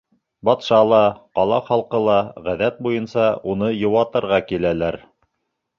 Батша 0.47 0.79
ла, 0.91 1.01
ҡала 1.39 1.59
халҡы 1.69 2.01
ла, 2.07 2.17
ғәҙәт 2.49 2.83
буйынса, 2.87 3.29
уны 3.55 3.73
йыуатырға 3.79 4.43
киләләр. 4.53 5.01